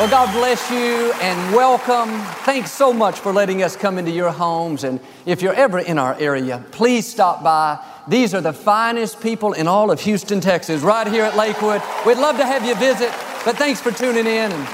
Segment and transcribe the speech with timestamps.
[0.00, 2.08] Well, God bless you and welcome.
[2.46, 4.82] Thanks so much for letting us come into your homes.
[4.82, 7.78] And if you're ever in our area, please stop by.
[8.08, 11.82] These are the finest people in all of Houston, Texas, right here at Lakewood.
[12.06, 13.10] We'd love to have you visit,
[13.44, 14.50] but thanks for tuning in.
[14.50, 14.68] And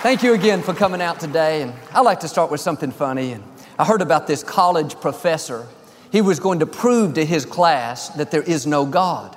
[0.00, 1.62] thank you again for coming out today.
[1.62, 3.32] And I'd like to start with something funny.
[3.32, 3.42] And
[3.80, 5.66] I heard about this college professor.
[6.12, 9.36] He was going to prove to his class that there is no God.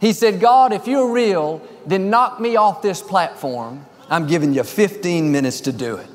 [0.00, 4.62] He said, God, if you're real, then knock me off this platform I'm giving you
[4.62, 6.06] 15 minutes to do it.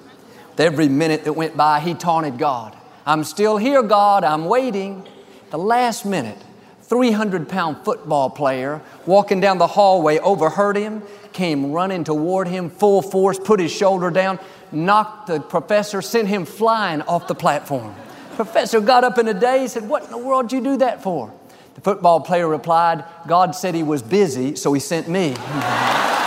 [0.59, 2.77] Every minute that went by, he taunted God.
[3.07, 4.23] I'm still here, God.
[4.23, 5.03] I'm waiting.
[5.49, 6.37] The last minute,
[6.83, 11.01] 300 pound football player walking down the hallway overheard him,
[11.33, 14.37] came running toward him full force, put his shoulder down,
[14.71, 17.95] knocked the professor, sent him flying off the platform.
[18.35, 20.77] Professor got up in a daze, and said, What in the world did you do
[20.77, 21.33] that for?
[21.73, 25.35] The football player replied, God said he was busy, so he sent me.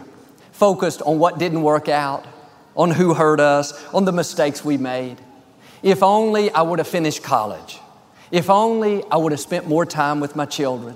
[0.61, 2.23] focused on what didn't work out,
[2.75, 5.17] on who hurt us, on the mistakes we made.
[5.81, 7.79] If only I would have finished college.
[8.29, 10.93] If only I would have spent more time with my children.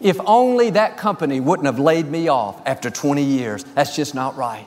[0.00, 3.62] If only that company wouldn't have laid me off after 20 years.
[3.76, 4.66] That's just not right.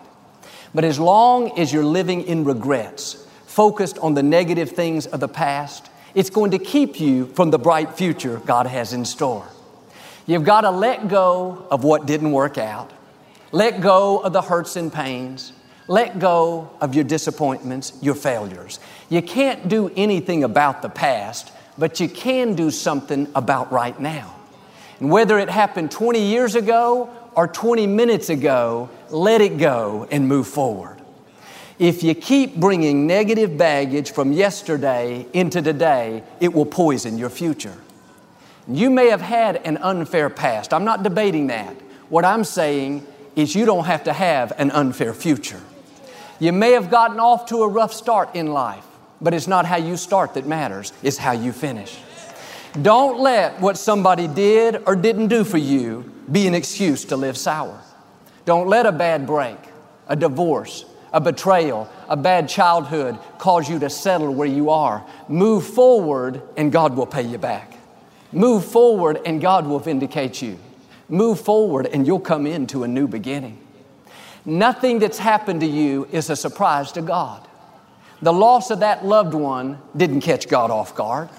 [0.73, 5.27] But as long as you're living in regrets, focused on the negative things of the
[5.27, 9.49] past, it's going to keep you from the bright future God has in store.
[10.25, 12.93] You've got to let go of what didn't work out.
[13.51, 15.53] Let go of the hurts and pains.
[15.87, 18.79] Let go of your disappointments, your failures.
[19.09, 24.35] You can't do anything about the past, but you can do something about right now.
[24.99, 30.27] And whether it happened 20 years ago or 20 minutes ago, let it go and
[30.27, 30.97] move forward.
[31.79, 37.77] If you keep bringing negative baggage from yesterday into today, it will poison your future.
[38.67, 40.73] You may have had an unfair past.
[40.73, 41.73] I'm not debating that.
[42.09, 43.07] What I'm saying
[43.39, 45.61] is you don't have to have an unfair future.
[46.39, 48.85] You may have gotten off to a rough start in life,
[49.21, 51.97] but it's not how you start that matters, it's how you finish.
[52.81, 57.37] Don't let what somebody did or didn't do for you be an excuse to live
[57.37, 57.79] sour.
[58.45, 59.57] Don't let a bad break,
[60.07, 65.03] a divorce, a betrayal, a bad childhood cause you to settle where you are.
[65.27, 67.73] Move forward and God will pay you back.
[68.31, 70.59] Move forward and God will vindicate you.
[71.09, 73.59] Move forward and you'll come into a new beginning.
[74.45, 77.47] Nothing that's happened to you is a surprise to God.
[78.21, 81.29] The loss of that loved one didn't catch God off guard.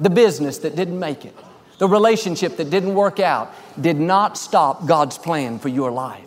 [0.00, 1.36] The business that didn't make it,
[1.78, 6.24] the relationship that didn't work out, did not stop God's plan for your life.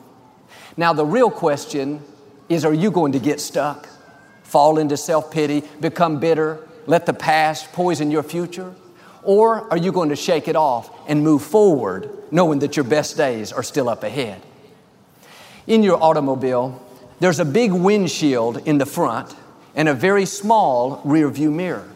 [0.78, 2.02] Now, the real question
[2.48, 3.90] is are you going to get stuck,
[4.44, 8.74] fall into self pity, become bitter, let the past poison your future?
[9.27, 13.17] Or are you going to shake it off and move forward knowing that your best
[13.17, 14.41] days are still up ahead?
[15.67, 16.81] In your automobile,
[17.19, 19.35] there's a big windshield in the front
[19.75, 21.89] and a very small rear view mirror.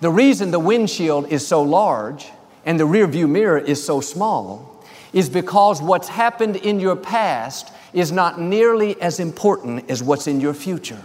[0.00, 2.26] The reason the windshield is so large
[2.64, 7.72] and the rear view mirror is so small is because what's happened in your past
[7.92, 11.00] is not nearly as important as what's in your future.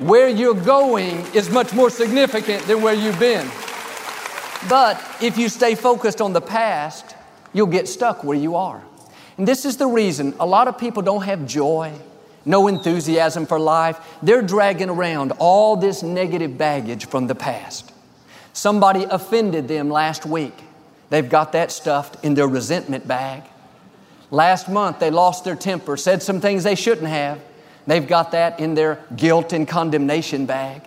[0.00, 3.48] Where you're going is much more significant than where you've been.
[4.66, 7.14] But if you stay focused on the past,
[7.52, 8.82] you'll get stuck where you are.
[9.36, 11.92] And this is the reason a lot of people don't have joy,
[12.44, 13.98] no enthusiasm for life.
[14.22, 17.92] They're dragging around all this negative baggage from the past.
[18.52, 20.54] Somebody offended them last week.
[21.10, 23.44] They've got that stuffed in their resentment bag.
[24.30, 27.40] Last month, they lost their temper, said some things they shouldn't have.
[27.86, 30.82] They've got that in their guilt and condemnation bag.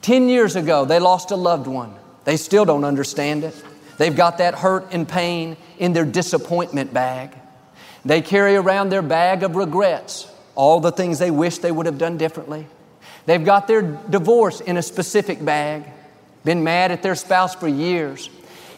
[0.00, 1.94] Ten years ago, they lost a loved one.
[2.24, 3.54] They still don't understand it.
[3.98, 7.36] They've got that hurt and pain in their disappointment bag.
[8.04, 10.30] They carry around their bag of regrets.
[10.56, 12.66] all the things they wish they would have done differently.
[13.26, 15.84] They've got their divorce in a specific bag,
[16.44, 18.30] been mad at their spouse for years.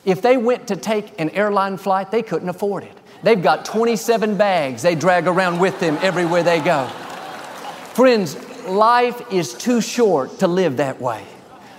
[0.06, 2.96] If they went to take an airline flight, they couldn't afford it.
[3.22, 6.86] They've got 27 bags they drag around with them everywhere they go.
[7.92, 11.24] Friends, life is too short to live that way.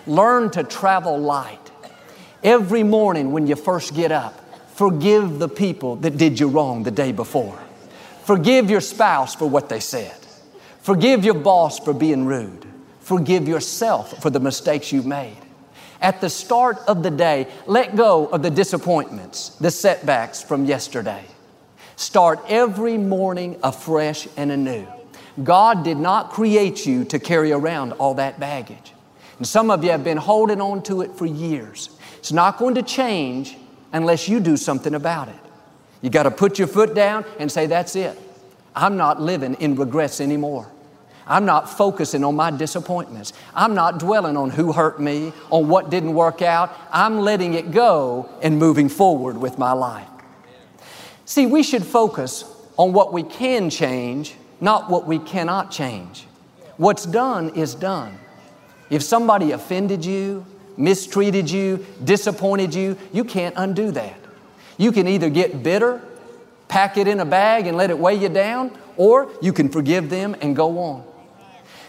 [0.08, 1.60] Learn to travel light.
[2.44, 4.34] Every morning when you first get up,
[4.76, 7.60] forgive the people that did you wrong the day before.
[8.24, 10.16] Forgive your spouse for what they said.
[10.82, 12.66] Forgive your boss for being rude.
[13.02, 15.38] Forgive yourself for the mistakes you've made.
[16.02, 21.24] At the start of the day, let go of the disappointments, the setbacks from yesterday.
[21.96, 24.88] Start every morning afresh and anew.
[25.44, 28.94] God did not create you to carry around all that baggage.
[29.38, 31.90] And some of you have been holding on to it for years.
[32.18, 33.56] It's not going to change
[33.94, 35.40] unless you do something about it.
[36.02, 38.18] You got to put your foot down and say, That's it.
[38.76, 40.70] I'm not living in regrets anymore.
[41.26, 43.34] I'm not focusing on my disappointments.
[43.54, 46.76] I'm not dwelling on who hurt me, on what didn't work out.
[46.92, 50.08] I'm letting it go and moving forward with my life.
[51.26, 52.46] See, we should focus
[52.78, 56.26] on what we can change, not what we cannot change.
[56.78, 58.18] What's done is done.
[58.90, 60.46] If somebody offended you,
[60.78, 64.18] mistreated you, disappointed you, you can't undo that.
[64.78, 66.02] You can either get bitter,
[66.68, 70.10] pack it in a bag and let it weigh you down, or you can forgive
[70.10, 71.04] them and go on.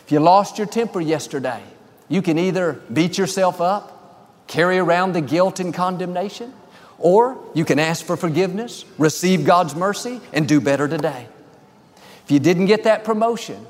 [0.05, 1.63] If you lost your temper yesterday,
[2.09, 6.53] you can either beat yourself up, carry around the guilt and condemnation,
[6.99, 11.29] or you can ask for forgiveness, receive God's mercy, and do better today.
[12.25, 13.67] If you didn't get that promotion,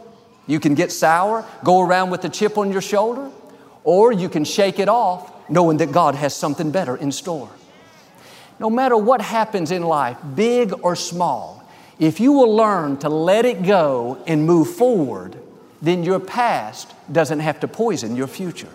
[0.48, 3.30] you can get sour, go around with a chip on your shoulder,
[3.84, 7.50] or you can shake it off knowing that God has something better in store.
[8.58, 11.62] No matter what happens in life, big or small,
[12.00, 15.38] if you will learn to let it go and move forward,
[15.80, 18.72] then your past doesn't have to poison your future.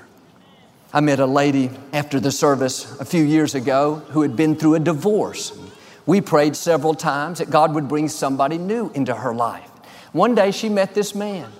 [0.93, 4.75] I met a lady after the service a few years ago who had been through
[4.75, 5.57] a divorce.
[6.05, 9.69] We prayed several times that God would bring somebody new into her life.
[10.11, 11.51] One day she met this man,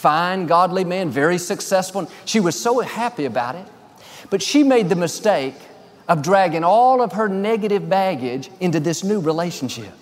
[0.00, 2.10] fine, godly man, very successful.
[2.24, 3.66] She was so happy about it.
[4.30, 5.54] But she made the mistake
[6.08, 9.92] of dragging all of her negative baggage into this new relationship.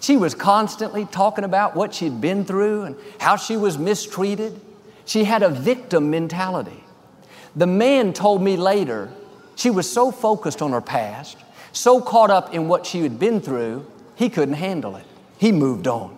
[0.00, 4.60] She was constantly talking about what she'd been through and how she was mistreated.
[5.04, 6.84] She had a victim mentality.
[7.56, 9.10] The man told me later
[9.56, 11.38] she was so focused on her past,
[11.72, 15.06] so caught up in what she had been through, he couldn't handle it.
[15.38, 16.13] He moved on.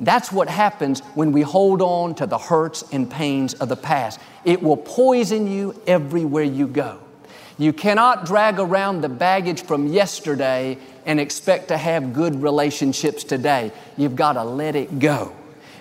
[0.00, 4.18] That's what happens when we hold on to the hurts and pains of the past.
[4.44, 6.98] It will poison you everywhere you go.
[7.58, 13.72] You cannot drag around the baggage from yesterday and expect to have good relationships today.
[13.98, 15.36] You've got to let it go.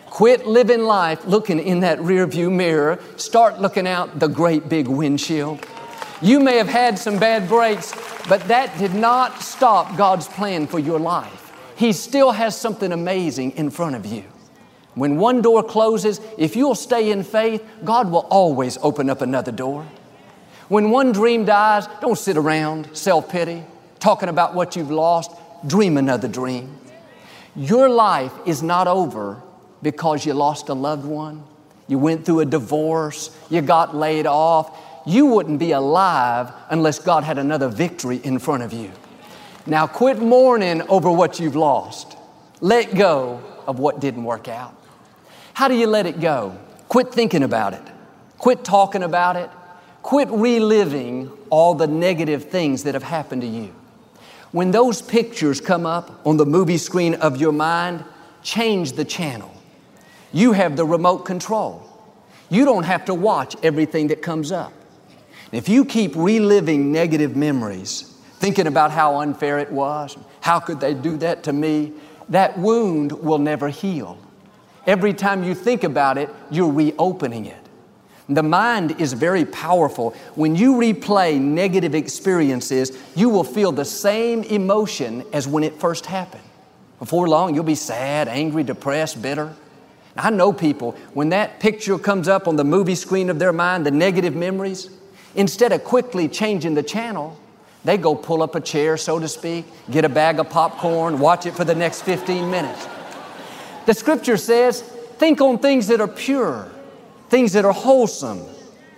[0.07, 2.99] Quit living life looking in that rearview mirror.
[3.15, 5.65] Start looking out the great big windshield.
[6.21, 7.93] You may have had some bad breaks,
[8.27, 11.48] but that did not stop God's plan for your life.
[11.79, 14.25] He still has something amazing in front of you.
[14.95, 19.53] When one door closes, if you'll stay in faith, God will always open up another
[19.53, 19.87] door.
[20.67, 23.63] When one dream dies, don't sit around self pity,
[23.97, 25.31] talking about what you've lost.
[25.65, 26.77] Dream another dream.
[27.55, 29.41] Your life is not over
[29.81, 31.45] because you lost a loved one,
[31.87, 34.77] you went through a divorce, you got laid off.
[35.05, 38.91] You wouldn't be alive unless God had another victory in front of you.
[39.69, 42.17] Now quit mourning over what you've lost.
[42.59, 44.75] Let go of what didn't work out.
[45.53, 46.57] How do you let it go?
[46.87, 47.83] Quit thinking about it.
[48.39, 49.47] Quit talking about it.
[50.01, 53.75] Quit reliving all the negative things that have happened to you.
[54.51, 58.03] When those pictures come up on the movie screen of your mind,
[58.41, 59.53] change the channel.
[60.33, 61.85] You have the remote control.
[62.49, 64.73] You don't have to watch everything that comes up.
[65.51, 68.08] If you keep reliving negative memories,
[68.39, 71.91] thinking about how unfair it was, how could they do that to me,
[72.29, 74.17] that wound will never heal.
[74.87, 77.57] Every time you think about it, you're reopening it.
[78.29, 80.11] The mind is very powerful.
[80.35, 86.05] When you replay negative experiences, you will feel the same emotion as when it first
[86.05, 86.43] happened.
[86.99, 89.53] Before long, you'll be sad, angry, depressed, bitter.
[90.15, 93.85] I know people, when that picture comes up on the movie screen of their mind,
[93.85, 94.89] the negative memories,
[95.35, 97.37] instead of quickly changing the channel,
[97.83, 101.45] they go pull up a chair, so to speak, get a bag of popcorn, watch
[101.45, 102.87] it for the next 15 minutes.
[103.85, 106.69] The scripture says, think on things that are pure
[107.29, 108.41] things that are wholesome,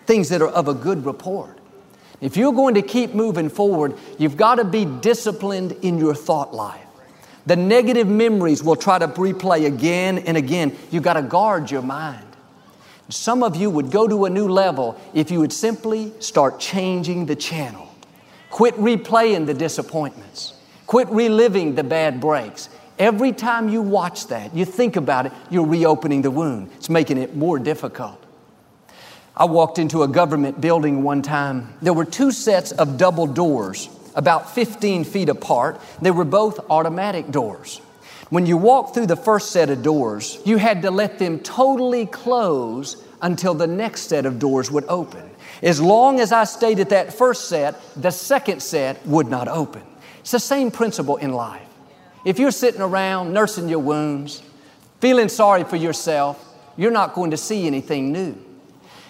[0.06, 1.58] things that are of a good report.
[2.22, 6.54] If you're going to keep moving forward, you've got to be disciplined in your thought
[6.54, 6.86] life.
[7.46, 10.78] The negative memories will try to replay again and again.
[10.92, 12.26] You've got to guard your mind.
[13.10, 17.26] Some of you would go to a new level if you would simply start changing
[17.26, 17.91] the channel.
[18.52, 20.54] Quit replaying the disappointments.
[20.86, 22.70] Quit reliving the bad breaks.
[23.00, 26.70] Every time you watch that, you think about it, you're reopening the wound.
[26.76, 28.22] It's making it more difficult.
[29.36, 31.74] I walked into a government building one time.
[31.82, 35.80] There were two sets of double doors, about 15 feet apart.
[36.02, 37.78] They were both automatic doors.
[38.30, 42.06] When you walked through the first set of doors, you had to let them totally
[42.06, 45.31] close until the next set of doors would open.
[45.62, 49.84] As long as I stayed at that first set, the second set would not open.
[50.22, 51.68] It's the same principle in life.
[52.26, 54.44] If you're sitting around nursing your wounds,
[55.00, 58.36] feeling sorry for yourself, you're not going to see anything new.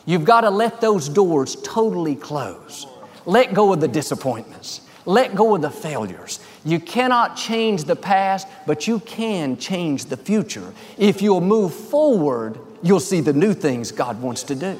[0.06, 2.88] You've got to let those doors totally close.
[3.26, 4.82] Let go of the disappointments.
[5.06, 6.40] Let go of the failures.
[6.64, 10.74] You cannot change the past, but you can change the future.
[10.98, 14.80] If you'll move forward, you'll see the new things God wants to do.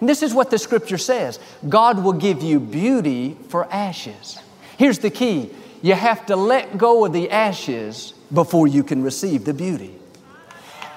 [0.00, 1.38] And this is what the scripture says
[1.68, 4.38] God will give you beauty for ashes.
[4.78, 5.50] Here's the key
[5.82, 9.94] you have to let go of the ashes before you can receive the beauty.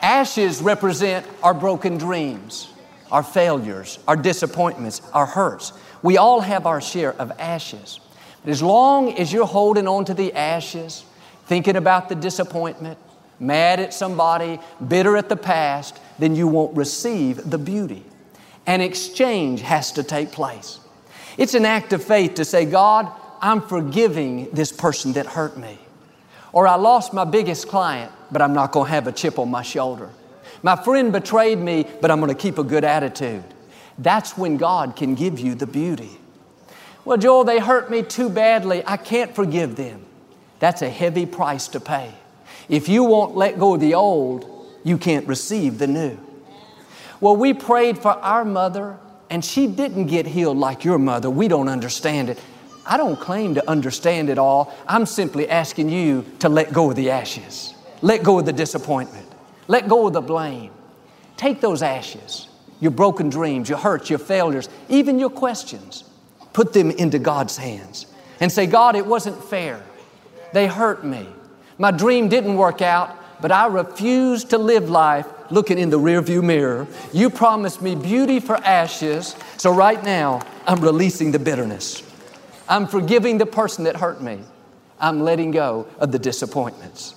[0.02, 2.70] Ashes represent our broken dreams,
[3.12, 5.72] our failures, our disappointments, our hurts.
[6.02, 8.02] We all have our share of ashes.
[8.44, 11.06] But as long as you're holding on to the ashes,
[11.46, 12.98] thinking about the disappointment,
[13.40, 18.04] mad at somebody, bitter at the past, then you won't receive the beauty.
[18.66, 20.80] An exchange has to take place.
[21.38, 25.78] It's an act of faith to say, God, I'm forgiving this person that hurt me.
[26.54, 29.50] Or I lost my biggest client, but I'm not going to have a chip on
[29.50, 30.10] my shoulder.
[30.62, 33.44] My friend betrayed me, but I'm going to keep a good attitude.
[33.98, 36.12] That's when God can give you the beauty.
[37.04, 38.82] Well, Joel, they hurt me too badly.
[38.86, 40.06] I can't forgive them.
[40.60, 42.14] That's a heavy price to pay.
[42.70, 46.18] If you won't let go of the old, you can't receive the new.
[47.24, 48.98] Well, we prayed for our mother,
[49.30, 51.30] and she didn't get healed like your mother.
[51.30, 52.38] We don't understand it.
[52.86, 54.76] I don't claim to understand it all.
[54.90, 59.26] I'm simply asking you to let go of the ashes, let go of the disappointment,
[59.70, 60.72] let go of the blame.
[61.38, 62.50] Take those ashes,
[62.82, 66.04] your broken dreams, your hurts, your failures, even your questions
[66.52, 68.06] put them into God's hands
[68.42, 69.82] and say, God, it wasn't fair.
[70.52, 71.26] They hurt me.
[71.78, 76.44] My dream didn't work out, but I refuse to live life looking in the rearview
[76.44, 76.88] mirror.
[77.12, 82.04] You promised me beauty for ashes, so right now I'm releasing the bitterness.
[82.68, 84.40] I'm forgiving the person that hurt me.
[85.00, 87.16] I'm letting go of the disappointments.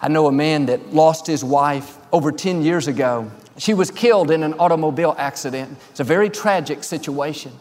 [0.00, 3.30] I know a man that lost his wife over 10 years ago.
[3.56, 5.78] She was killed in an automobile accident.
[5.90, 7.52] It's a very tragic situation.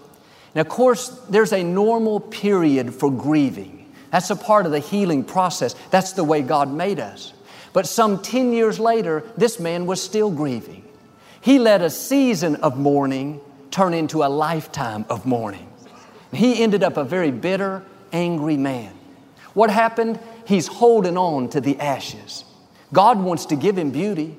[0.56, 3.94] Now, of course, there's a normal period for grieving.
[4.12, 5.76] That's a part of the healing process.
[5.90, 7.34] That's the way God made us.
[7.74, 10.84] But some 10 years later, this man was still grieving.
[11.40, 15.68] He let a season of mourning turn into a lifetime of mourning.
[16.34, 18.94] He ended up a very bitter, angry man.
[19.54, 20.20] What happened?
[20.46, 22.46] He's holding on to the ashes.
[22.94, 24.38] God wants to give him beauty,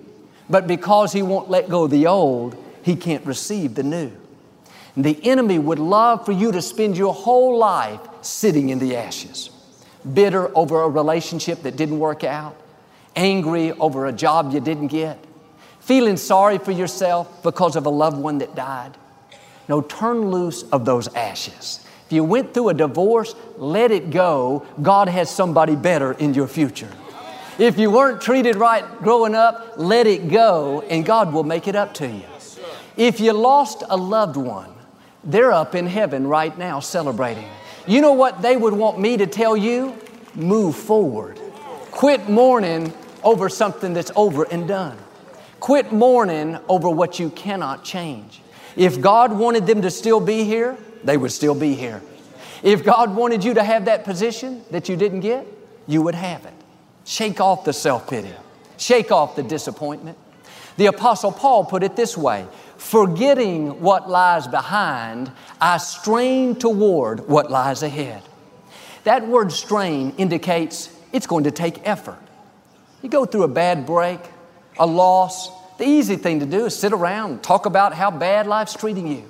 [0.49, 4.13] but because he won't let go of the old, he can't receive the new.
[4.97, 9.51] The enemy would love for you to spend your whole life sitting in the ashes,
[10.13, 12.57] bitter over a relationship that didn't work out,
[13.17, 15.19] angry over a job you didn't get,
[15.81, 18.97] feeling sorry for yourself because of a loved one that died.
[19.69, 21.87] No, turn loose of those ashes.
[22.07, 24.67] If you went through a divorce, let it go.
[24.81, 26.91] God has somebody better in your future.
[27.59, 31.77] If you weren't treated right growing up, let it go and God will make it
[31.77, 32.25] up to you.
[32.97, 34.73] If you lost a loved one,
[35.25, 37.49] they're up in heaven right now celebrating.
[37.87, 39.97] You know what they would want me to tell you?
[40.35, 41.39] Move forward.
[41.91, 42.93] Quit mourning
[43.25, 44.99] over something that's over and done.
[45.61, 48.41] Quit mourning over what you cannot change.
[48.77, 52.03] If God wanted them to still be here, they would still be here.
[52.63, 55.47] If God wanted you to have that position that you didn't get,
[55.87, 56.55] you would have it.
[57.05, 58.33] Shake off the self pity,
[58.77, 60.17] shake off the disappointment.
[60.77, 67.51] The Apostle Paul put it this way Forgetting what lies behind, I strain toward what
[67.51, 68.23] lies ahead.
[69.05, 72.19] That word strain indicates it's going to take effort.
[73.03, 74.21] You go through a bad break,
[74.79, 78.47] a loss, the easy thing to do is sit around and talk about how bad
[78.47, 79.29] life's treating you.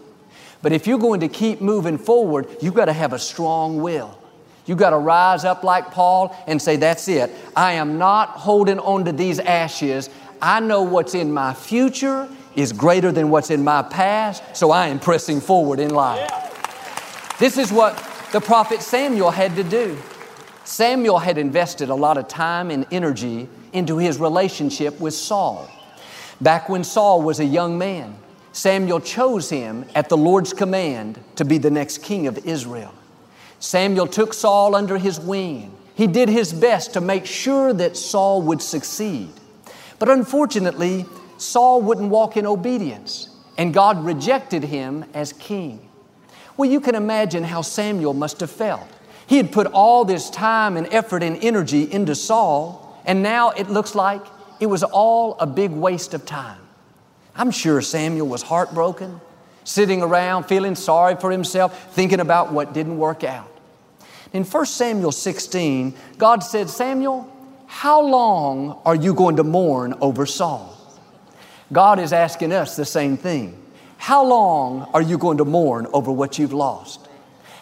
[0.60, 4.18] But if you're going to keep moving forward, you've got to have a strong will.
[4.66, 7.30] You've got to rise up like Paul and say, That's it.
[7.56, 10.10] I am not holding on to these ashes.
[10.40, 14.88] I know what's in my future is greater than what's in my past, so I
[14.88, 16.30] am pressing forward in life.
[17.38, 17.96] This is what
[18.30, 19.96] the prophet Samuel had to do.
[20.64, 25.68] Samuel had invested a lot of time and energy into his relationship with Saul.
[26.40, 28.16] Back when Saul was a young man,
[28.52, 32.92] Samuel chose him at the Lord's command to be the next king of Israel.
[33.60, 35.72] Samuel took Saul under his wing.
[35.94, 39.30] He did his best to make sure that Saul would succeed.
[39.98, 41.06] But unfortunately,
[41.38, 45.88] Saul wouldn't walk in obedience, and God rejected him as king.
[46.56, 48.88] Well, you can imagine how Samuel must have felt.
[49.26, 53.68] He had put all this time and effort and energy into Saul, and now it
[53.68, 54.22] looks like
[54.60, 56.60] it was all a big waste of time.
[57.34, 59.20] I'm sure Samuel was heartbroken,
[59.64, 63.48] sitting around feeling sorry for himself, thinking about what didn't work out.
[64.32, 67.28] In 1 Samuel 16, God said, Samuel,
[67.66, 70.78] how long are you going to mourn over Saul?
[71.72, 73.58] God is asking us the same thing.
[73.96, 77.08] How long are you going to mourn over what you've lost?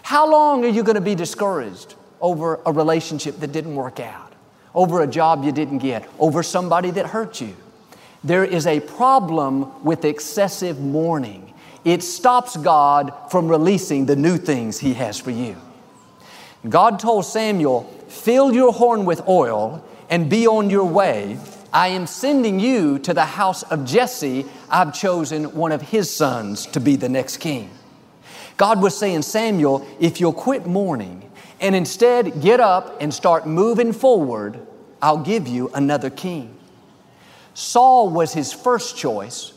[0.03, 4.30] How long are you going to be discouraged over a relationship that didn't work out,
[4.75, 7.57] over a job you didn't get, over somebody that hurt you?
[8.23, 11.55] There is a problem with excessive mourning.
[11.85, 15.57] It stops God from releasing the new things He has for you.
[16.69, 21.39] God told Samuel, Fill your horn with oil and be on your way.
[21.73, 24.45] I am sending you to the house of Jesse.
[24.69, 27.71] I've chosen one of his sons to be the next king.
[28.57, 31.30] God was saying, Samuel, if you'll quit mourning
[31.61, 34.67] and instead get up and start moving forward,
[35.03, 36.57] I'll give you another king.
[37.55, 39.53] Saul was his first choice,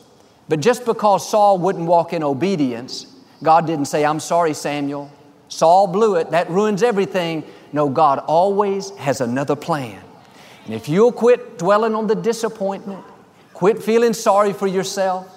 [0.48, 3.06] but just because Saul wouldn't walk in obedience,
[3.42, 5.10] God didn't say, I'm sorry, Samuel.
[5.48, 6.30] Saul blew it.
[6.30, 7.44] That ruins everything.
[7.72, 10.02] No, God always has another plan.
[10.64, 13.04] And if you'll quit dwelling on the disappointment,
[13.52, 15.30] quit feeling sorry for yourself,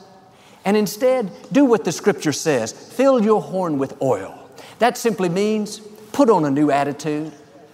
[0.65, 4.49] and instead do what the scripture says fill your horn with oil.
[4.79, 5.81] That simply means
[6.17, 7.31] put on a new attitude,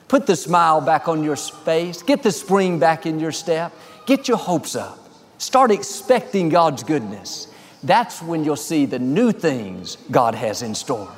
[0.10, 3.72] put the smile back on your face, get the spring back in your step,
[4.06, 5.00] get your hopes up,
[5.38, 7.48] start expecting God's goodness.
[7.84, 11.10] That's when you'll see the new things God has in store.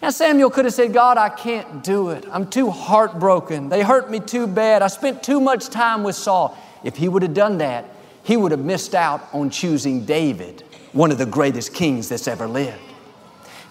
[0.00, 2.24] Now, Samuel could have said, God, I can't do it.
[2.32, 3.68] I'm too heartbroken.
[3.68, 4.80] They hurt me too bad.
[4.80, 6.56] I spent too much time with Saul.
[6.82, 7.84] If he would have done that,
[8.24, 12.48] he would have missed out on choosing David, one of the greatest kings that's ever
[12.48, 12.80] lived.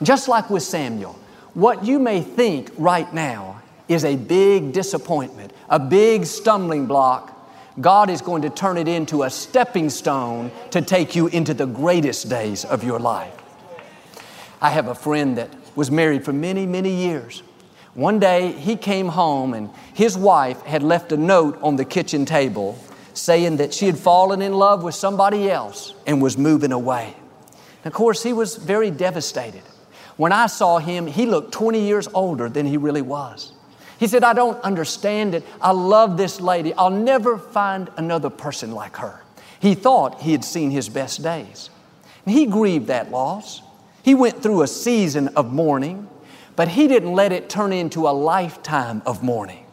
[0.04, 1.18] Just like with Samuel,
[1.54, 7.38] what you may think right now is a big disappointment, a big stumbling block.
[7.80, 11.66] God is going to turn it into a stepping stone to take you into the
[11.66, 13.34] greatest days of your life.
[14.62, 17.44] I have a friend that was married for many, many years.
[17.94, 22.26] One day he came home and his wife had left a note on the kitchen
[22.26, 22.78] table
[23.14, 27.14] saying that she had fallen in love with somebody else and was moving away.
[27.84, 29.64] And of course, he was very devastated.
[30.18, 33.54] When I saw him, he looked 20 years older than he really was.
[34.00, 35.46] He said, I don't understand it.
[35.62, 36.74] I love this lady.
[36.74, 39.22] I'll never find another person like her.
[39.60, 41.70] He thought he had seen his best days.
[42.26, 43.62] And he grieved that loss.
[44.04, 46.10] He went through a season of mourning,
[46.56, 49.66] but he didn't let it turn into a lifetime of mourning.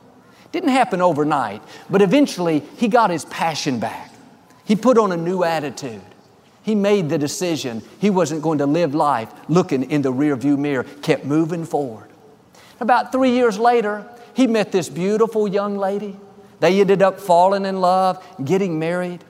[0.45, 4.13] It didn't happen overnight, but eventually he got his passion back.
[4.65, 6.03] He put on a new attitude.
[6.69, 10.85] He made the decision he wasn't going to live life looking in the rearview mirror,
[11.01, 12.11] kept moving forward.
[12.79, 16.15] About three years later, he met this beautiful young lady.
[16.61, 19.25] They ended up falling in love, getting married.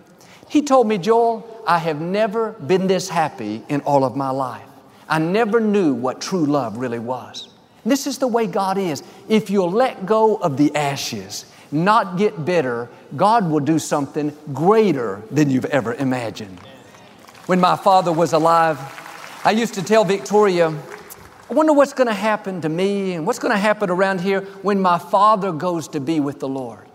[0.49, 4.67] He told me, Joel, I have never been this happy in all of my life.
[5.09, 7.55] I never knew what true love really was.
[7.87, 9.05] This is the way God is.
[9.29, 15.23] If you'll let go of the ashes, not get bitter, God will do something greater
[15.31, 16.59] than you've ever imagined.
[17.49, 18.79] When my father was alive,
[19.43, 23.39] I used to tell Victoria, I wonder what's going to happen to me and what's
[23.39, 26.87] going to happen around here when my father goes to be with the Lord.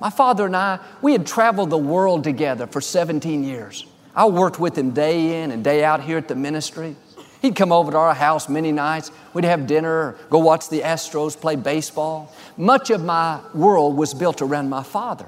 [0.00, 3.86] My father and I, we had traveled the world together for 17 years.
[4.16, 6.96] I worked with him day in and day out here at the ministry.
[7.40, 9.12] He'd come over to our house many nights.
[9.32, 12.34] We'd have dinner, go watch the Astros play baseball.
[12.56, 15.26] Much of my world was built around my father.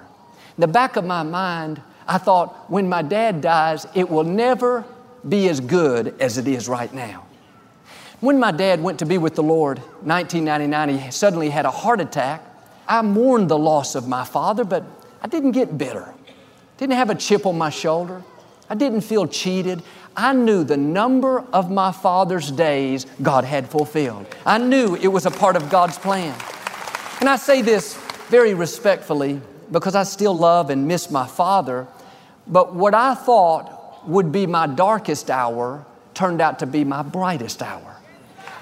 [0.56, 4.84] In the back of my mind, I thought, when my dad dies, it will never
[5.28, 7.26] be as good as it is right now.
[8.20, 12.00] When my dad went to be with the Lord, 1999, he suddenly had a heart
[12.00, 12.42] attack.
[12.88, 14.84] I mourned the loss of my father, but
[15.22, 16.14] I didn't get bitter.
[16.78, 18.22] Didn't have a chip on my shoulder.
[18.70, 19.82] I didn't feel cheated.
[20.16, 24.26] I knew the number of my father's days God had fulfilled.
[24.46, 26.34] I knew it was a part of God's plan.
[27.20, 27.96] And I say this
[28.28, 29.40] very respectfully
[29.70, 31.86] because I still love and miss my father.
[32.46, 37.62] But what I thought would be my darkest hour turned out to be my brightest
[37.62, 37.96] hour.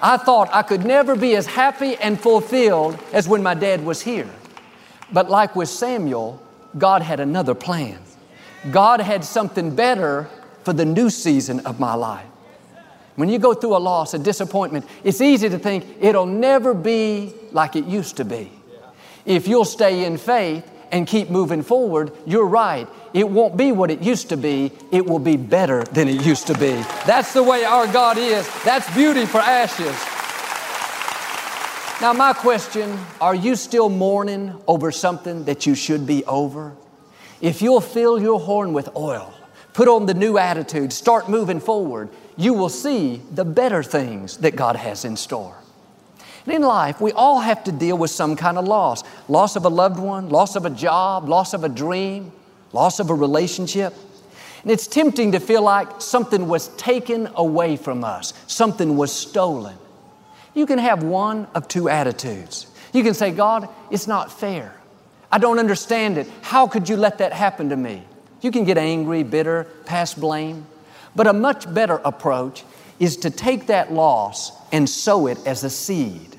[0.01, 4.01] I thought I could never be as happy and fulfilled as when my dad was
[4.01, 4.29] here.
[5.11, 6.41] But like with Samuel,
[6.77, 7.99] God had another plan.
[8.71, 10.27] God had something better
[10.63, 12.25] for the new season of my life.
[13.15, 17.33] When you go through a loss, a disappointment, it's easy to think it'll never be
[17.51, 18.51] like it used to be.
[19.25, 22.87] If you'll stay in faith and keep moving forward, you're right.
[23.15, 26.47] It won't be what it used to be, it will be better than it used
[26.47, 26.73] to be.
[27.07, 28.45] That's the way our God is.
[28.65, 29.95] That's beauty for ashes.
[32.01, 36.75] Now, my question are you still mourning over something that you should be over?
[37.39, 39.33] If you'll fill your horn with oil,
[39.71, 44.57] put on the new attitude, start moving forward, you will see the better things that
[44.57, 45.55] God has in store.
[46.45, 49.63] And in life, we all have to deal with some kind of loss loss of
[49.63, 52.33] a loved one, loss of a job, loss of a dream,
[52.75, 53.93] loss of a relationship.
[54.61, 59.77] And it's tempting to feel like something was taken away from us, something was stolen.
[60.53, 62.67] You can have one of two attitudes.
[62.93, 64.73] You can say, God, it's not fair.
[65.31, 66.29] I don't understand it.
[66.41, 68.03] How could you let that happen to me?
[68.41, 70.65] You can get angry, bitter, pass blame.
[71.15, 72.63] But a much better approach
[72.99, 76.35] is to take that loss and sow it as a seed.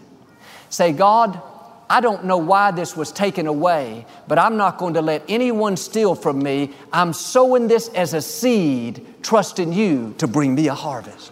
[0.71, 1.41] Say, God,
[1.89, 5.77] I don't know why this was taken away, but I'm not going to let anyone
[5.77, 6.73] steal from me.
[6.93, 11.31] I'm sowing this as a seed, trusting you to bring me a harvest.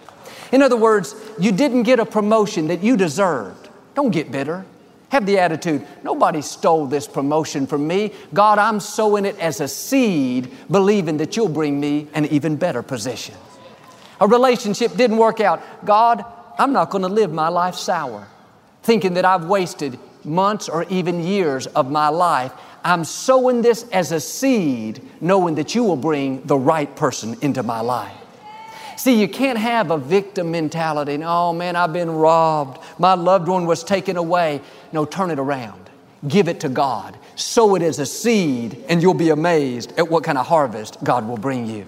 [0.53, 3.69] In other words, you didn't get a promotion that you deserved.
[3.97, 4.65] Don't get bitter.
[5.09, 8.13] Have the attitude, nobody stole this promotion from me.
[8.33, 12.83] God, I'm sowing it as a seed, believing that you'll bring me an even better
[12.83, 13.35] position.
[14.21, 15.63] A relationship didn't work out.
[15.85, 16.25] God,
[16.59, 18.27] I'm not going to live my life sour,
[18.83, 22.53] thinking that I've wasted months or even years of my life.
[22.85, 27.63] I'm sowing this as a seed, knowing that you will bring the right person into
[27.63, 28.17] my life.
[28.97, 31.23] See, you can't have a victim mentality.
[31.23, 32.83] Oh man, I've been robbed.
[32.99, 34.61] My loved one was taken away.
[34.93, 35.91] No, turn it around.
[36.29, 37.19] Give it to God.
[37.37, 41.27] Sow it as a seed, and you'll be amazed at what kind of harvest God
[41.27, 41.87] will bring you.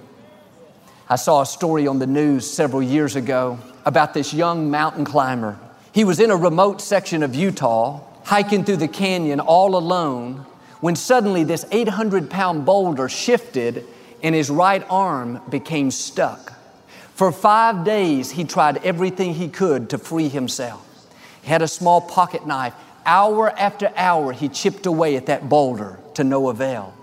[1.08, 5.58] I saw a story on the news several years ago about this young mountain climber.
[5.92, 10.44] He was in a remote section of Utah, hiking through the canyon all alone,
[10.80, 13.84] when suddenly this 800 pound boulder shifted
[14.20, 16.52] and his right arm became stuck.
[17.14, 20.84] For five days, he tried everything he could to free himself.
[21.42, 22.74] He had a small pocket knife.
[23.06, 26.94] Hour after hour, he chipped away at that boulder to no avail.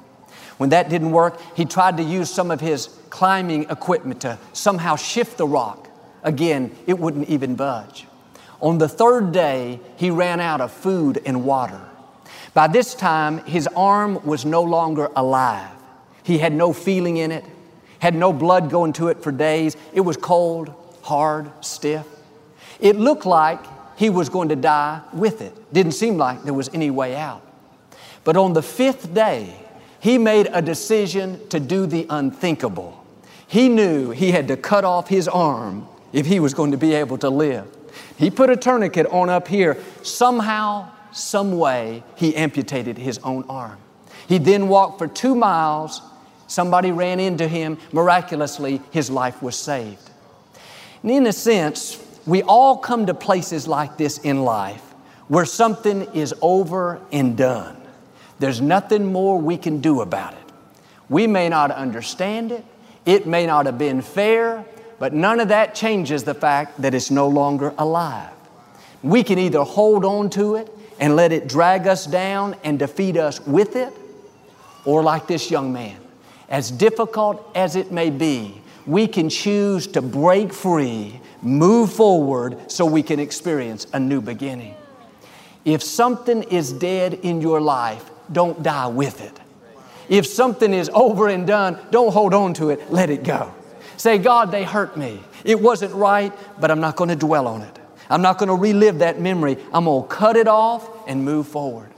[0.57, 4.97] When that didn't work, he tried to use some of his climbing equipment to somehow
[4.97, 5.87] shift the rock.
[6.21, 8.07] Again, it wouldn't even budge.
[8.63, 11.81] On the third day, he ran out of food and water.
[12.55, 15.69] By this time, his arm was no longer alive.
[16.23, 17.45] He had no feeling in it
[18.03, 19.77] had no blood going to it for days.
[19.93, 20.73] It was cold,
[21.03, 22.05] hard, stiff.
[22.81, 23.61] It looked like
[23.95, 25.53] he was going to die with it.
[25.71, 27.41] Didn't seem like there was any way out.
[28.25, 29.55] But on the fifth day,
[30.01, 33.05] he made a decision to do the unthinkable.
[33.47, 36.93] He knew he had to cut off his arm if he was going to be
[36.95, 37.65] able to live.
[38.17, 39.77] He put a tourniquet on up here.
[40.01, 43.77] Somehow, some way, he amputated his own arm.
[44.27, 46.01] He then walked for two miles
[46.53, 47.79] Somebody ran into him.
[47.91, 50.11] Miraculously, his life was saved.
[51.01, 54.81] And in a sense, we all come to places like this in life
[55.29, 57.75] where something is over and done.
[58.37, 60.39] There's nothing more we can do about it.
[61.09, 62.63] We may not understand it,
[63.03, 64.63] it may not have been fair,
[65.03, 68.31] but none of that changes the fact that it's no longer alive.
[69.01, 73.17] We can either hold on to it and let it drag us down and defeat
[73.17, 73.91] us with it,
[74.85, 75.97] or like this young man,
[76.47, 82.85] as difficult as it may be, we can choose to break free, move forward so
[82.85, 84.73] we can experience a new beginning.
[85.65, 89.37] If something is dead in your life, don't die with it.
[90.07, 93.53] If something is over and done, don't hold on to it, let it go.
[94.03, 95.21] Say, God, they hurt me.
[95.45, 97.79] It wasn't right, but I'm not going to dwell on it.
[98.09, 99.55] I'm not going to relive that memory.
[99.71, 101.89] I'm going to cut it off and move forward.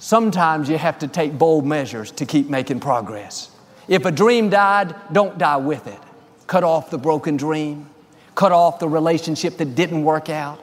[0.00, 3.52] Sometimes you have to take bold measures to keep making progress.
[3.86, 6.00] If a dream died, don't die with it.
[6.48, 7.88] Cut off the broken dream.
[8.34, 10.60] Cut off the relationship that didn't work out.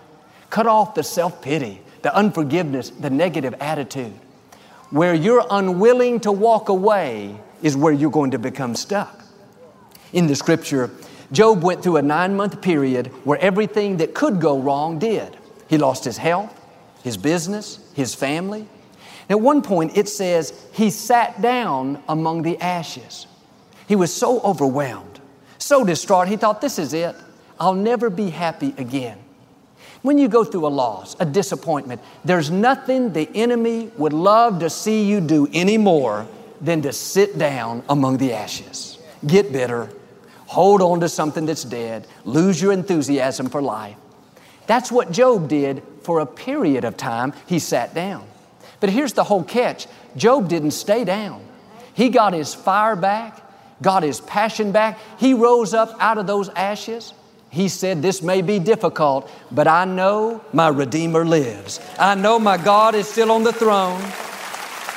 [0.50, 4.12] Cut off the self pity, the unforgiveness, the negative attitude.
[4.90, 9.21] Where you're unwilling to walk away is where you're going to become stuck.
[10.14, 10.92] In the scripture,
[11.32, 15.38] Job went through a nine month period where everything that could go wrong did.
[15.70, 16.54] He lost his health,
[17.04, 18.68] his business, his family,
[19.32, 23.28] at one point, it says he sat down among the ashes.
[23.88, 25.22] He was so overwhelmed,
[25.58, 27.16] so distraught, he thought, This is it.
[27.58, 29.18] I'll never be happy again.
[30.02, 34.70] When you go through a loss, a disappointment, there's nothing the enemy would love to
[34.70, 36.28] see you do any more
[36.60, 38.98] than to sit down among the ashes.
[39.26, 39.90] Get bitter,
[40.52, 43.96] hold on to something that's dead, lose your enthusiasm for life.
[44.68, 47.32] That's what Job did for a period of time.
[47.48, 48.28] He sat down.
[48.82, 49.88] But here's the whole catch
[50.18, 51.42] Job didn't stay down.
[51.94, 53.42] He got his fire back,
[53.82, 55.00] got his passion back.
[55.18, 57.14] He rose up out of those ashes.
[57.50, 61.80] He said, This may be difficult, but I know my Redeemer lives.
[61.98, 64.02] I know my God is still on the throne.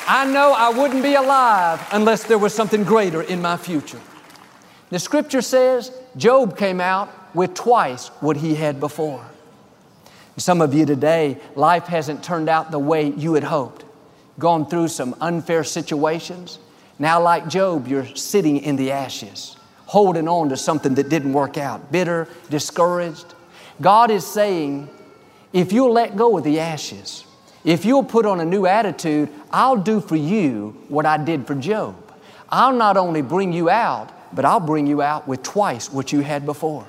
[0.08, 4.00] I know I wouldn't be alive unless there was something greater in my future.
[4.90, 9.24] The scripture says Job came out with twice what he had before.
[10.36, 13.84] Some of you today, life hasn't turned out the way you had hoped.
[14.38, 16.58] Gone through some unfair situations.
[16.98, 21.56] Now, like Job, you're sitting in the ashes, holding on to something that didn't work
[21.56, 23.26] out, bitter, discouraged.
[23.80, 24.88] God is saying,
[25.52, 27.24] if you'll let go of the ashes,
[27.64, 31.54] if you'll put on a new attitude, I'll do for you what I did for
[31.54, 31.96] Job.
[32.48, 36.20] I'll not only bring you out, but I'll bring you out with twice what you
[36.20, 36.86] had before.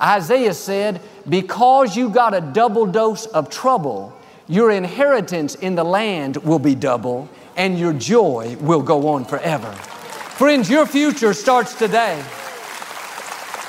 [0.00, 4.16] Isaiah said, Because you got a double dose of trouble,
[4.48, 9.70] your inheritance in the land will be double, and your joy will go on forever.
[9.72, 12.22] Friends, your future starts today.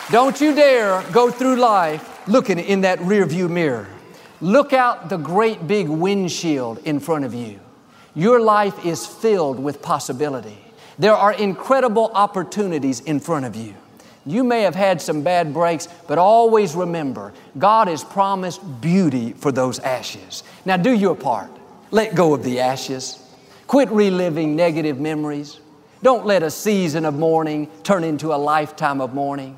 [0.10, 3.88] Don't you dare go through life looking in that rearview mirror.
[4.40, 7.60] Look out the great big windshield in front of you.
[8.16, 10.58] Your life is filled with possibility.
[10.99, 13.75] There are incredible opportunities in front of you.
[14.25, 19.51] You may have had some bad breaks, but always remember God has promised beauty for
[19.51, 20.43] those ashes.
[20.63, 21.49] Now, do your part.
[21.89, 23.17] Let go of the ashes.
[23.67, 25.60] Quit reliving negative memories.
[26.04, 29.58] Don't let a season of mourning turn into a lifetime of mourning.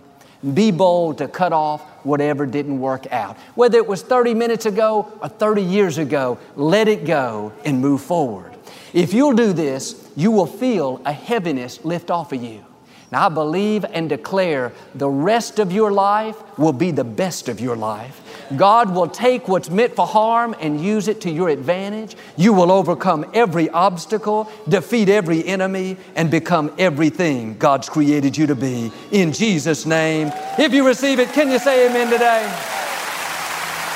[0.54, 3.38] Be bold to cut off whatever didn't work out.
[3.56, 8.02] Whether it was 30 minutes ago or 30 years ago, let it go and move
[8.02, 8.54] forward.
[8.93, 12.65] If you'll do this, you will feel a heaviness lift off of you.
[13.13, 17.62] Now, I believe and declare the rest of your life will be the best of
[17.62, 18.21] your life.
[18.58, 22.15] God will take what's meant for harm and use it to your advantage.
[22.38, 28.56] You will overcome every obstacle, defeat every enemy, and become everything God's created you to
[28.56, 28.91] be.
[29.12, 30.32] In Jesus' name.
[30.58, 32.93] If you receive it, can you say amen today?